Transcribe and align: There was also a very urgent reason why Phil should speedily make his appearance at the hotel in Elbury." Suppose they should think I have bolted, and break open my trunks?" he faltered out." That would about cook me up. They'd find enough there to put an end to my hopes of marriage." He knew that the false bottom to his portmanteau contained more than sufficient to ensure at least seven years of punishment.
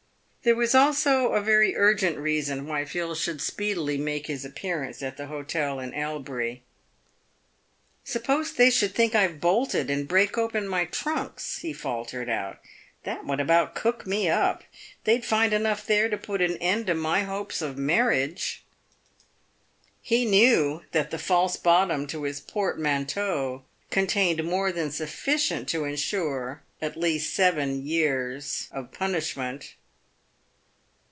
There 0.43 0.55
was 0.55 0.73
also 0.73 1.33
a 1.33 1.39
very 1.41 1.75
urgent 1.75 2.17
reason 2.17 2.65
why 2.65 2.83
Phil 2.83 3.13
should 3.13 3.43
speedily 3.43 3.99
make 3.99 4.25
his 4.25 4.43
appearance 4.43 5.03
at 5.03 5.15
the 5.15 5.27
hotel 5.27 5.79
in 5.79 5.93
Elbury." 5.93 6.63
Suppose 8.03 8.51
they 8.51 8.71
should 8.71 8.95
think 8.95 9.13
I 9.13 9.21
have 9.21 9.39
bolted, 9.39 9.91
and 9.91 10.07
break 10.07 10.39
open 10.39 10.67
my 10.67 10.85
trunks?" 10.85 11.59
he 11.61 11.73
faltered 11.73 12.27
out." 12.27 12.59
That 13.03 13.23
would 13.23 13.39
about 13.39 13.75
cook 13.75 14.07
me 14.07 14.29
up. 14.29 14.63
They'd 15.03 15.23
find 15.23 15.53
enough 15.53 15.85
there 15.85 16.09
to 16.09 16.17
put 16.17 16.41
an 16.41 16.57
end 16.57 16.87
to 16.87 16.95
my 16.95 17.21
hopes 17.21 17.61
of 17.61 17.77
marriage." 17.77 18.63
He 20.01 20.25
knew 20.25 20.81
that 20.91 21.11
the 21.11 21.19
false 21.19 21.55
bottom 21.55 22.07
to 22.07 22.23
his 22.23 22.39
portmanteau 22.39 23.61
contained 23.91 24.43
more 24.43 24.71
than 24.71 24.89
sufficient 24.89 25.69
to 25.69 25.85
ensure 25.85 26.63
at 26.81 26.97
least 26.97 27.31
seven 27.31 27.85
years 27.85 28.69
of 28.71 28.91
punishment. 28.91 29.75